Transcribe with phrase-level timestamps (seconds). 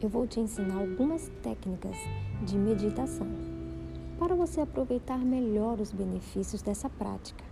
[0.00, 1.96] eu vou te ensinar algumas técnicas
[2.42, 3.26] de meditação
[4.18, 7.44] para você aproveitar melhor os benefícios dessa prática.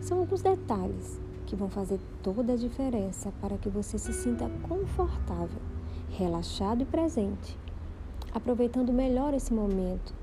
[0.00, 5.60] São alguns detalhes que vão fazer toda a diferença para que você se sinta confortável,
[6.10, 7.58] relaxado e presente,
[8.34, 10.14] aproveitando melhor esse momento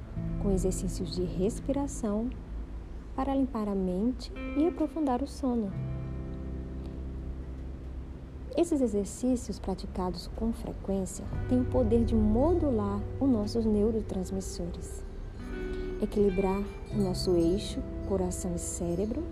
[0.41, 2.29] com exercícios de respiração
[3.15, 5.71] para limpar a mente e aprofundar o sono.
[8.59, 15.01] Esses exercícios praticados com frequência têm o poder de modular os nossos neurotransmissores,
[16.01, 16.61] equilibrar
[16.93, 19.23] o nosso eixo, coração e cérebro,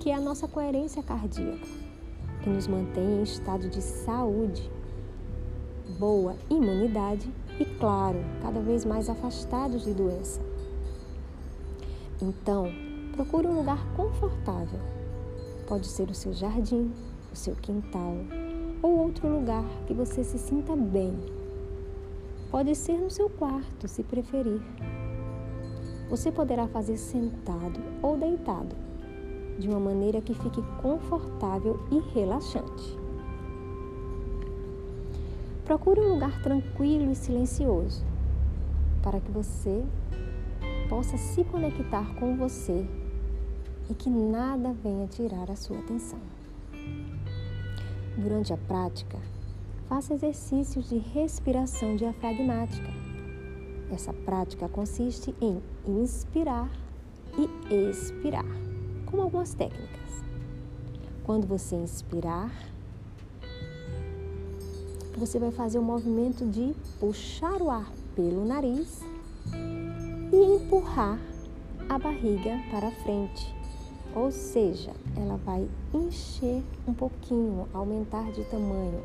[0.00, 1.68] que é a nossa coerência cardíaca,
[2.42, 4.68] que nos mantém em estado de saúde,
[5.96, 10.40] boa imunidade e, claro, cada vez mais afastados de doença.
[12.20, 12.72] Então,
[13.12, 14.80] procure um lugar confortável.
[15.68, 16.90] Pode ser o seu jardim,
[17.32, 18.16] o seu quintal
[18.82, 21.14] ou outro lugar que você se sinta bem.
[22.50, 24.60] Pode ser no seu quarto, se preferir.
[26.08, 28.74] Você poderá fazer sentado ou deitado,
[29.58, 32.96] de uma maneira que fique confortável e relaxante.
[35.64, 38.02] Procure um lugar tranquilo e silencioso
[39.02, 39.84] para que você
[40.88, 42.86] possa se conectar com você
[43.90, 46.37] e que nada venha tirar a sua atenção.
[48.18, 49.16] Durante a prática,
[49.88, 52.92] faça exercícios de respiração diafragmática.
[53.92, 56.68] Essa prática consiste em inspirar
[57.38, 58.44] e expirar,
[59.06, 60.24] com algumas técnicas.
[61.22, 62.50] Quando você inspirar,
[65.16, 69.00] você vai fazer o movimento de puxar o ar pelo nariz
[70.32, 71.20] e empurrar
[71.88, 73.57] a barriga para frente.
[74.18, 79.00] Ou seja, ela vai encher um pouquinho, aumentar de tamanho.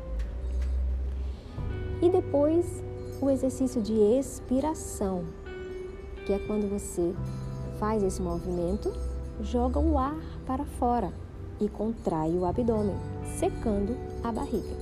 [2.02, 2.82] E depois
[3.20, 5.24] o exercício de expiração,
[6.26, 7.14] que é quando você
[7.78, 8.92] faz esse movimento,
[9.40, 11.12] joga o ar para fora
[11.60, 12.96] e contrai o abdômen,
[13.38, 14.76] secando a barriga.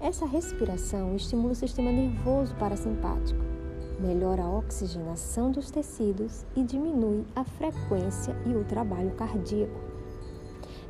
[0.00, 3.40] Essa respiração estimula o sistema nervoso parasimpático,
[3.98, 9.80] melhora a oxigenação dos tecidos e diminui a frequência e o trabalho cardíaco.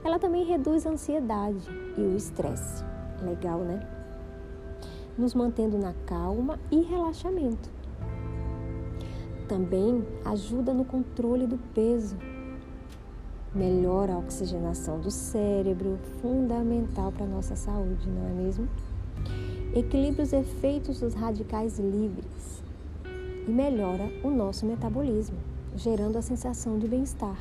[0.05, 2.85] Ela também reduz a ansiedade e o estresse.
[3.23, 3.81] Legal, né?
[5.17, 7.69] Nos mantendo na calma e relaxamento.
[9.49, 12.17] Também ajuda no controle do peso.
[13.55, 18.69] Melhora a oxigenação do cérebro, fundamental para a nossa saúde, não é mesmo?
[19.75, 22.63] equilibra os efeitos dos radicais livres
[23.49, 25.39] e melhora o nosso metabolismo,
[25.75, 27.39] gerando a sensação de bem-estar.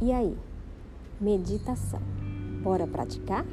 [0.00, 0.34] E aí,
[1.20, 2.00] meditação.
[2.62, 3.44] Bora praticar?